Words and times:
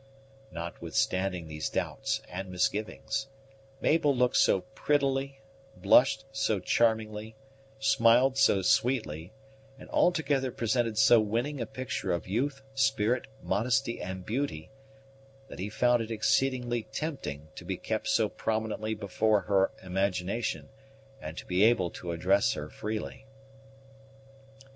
Notwithstanding 0.51 1.47
these 1.47 1.69
doubts 1.69 2.23
and 2.27 2.49
misgivings, 2.49 3.27
Mabel 3.81 4.15
looked 4.17 4.37
so 4.37 4.61
prettily, 4.73 5.41
blushed 5.77 6.25
so 6.31 6.59
charmingly, 6.59 7.35
smiled 7.77 8.35
so 8.35 8.63
sweetly, 8.63 9.31
and 9.77 9.87
altogether 9.91 10.49
presented 10.51 10.97
so 10.97 11.19
winning 11.19 11.61
a 11.61 11.67
picture 11.67 12.11
of 12.13 12.27
youth, 12.27 12.63
spirit, 12.73 13.27
modesty, 13.43 14.01
and 14.01 14.25
beauty, 14.25 14.71
that 15.49 15.59
he 15.59 15.69
found 15.69 16.01
it 16.01 16.09
exceedingly 16.09 16.81
tempting 16.91 17.49
to 17.53 17.63
be 17.63 17.77
kept 17.77 18.07
so 18.07 18.27
prominently 18.27 18.95
before 18.95 19.41
her 19.41 19.69
imagination, 19.83 20.69
and 21.21 21.37
to 21.37 21.45
be 21.45 21.61
able 21.61 21.91
to 21.91 22.11
address 22.11 22.53
her 22.53 22.71
freely. 22.71 23.27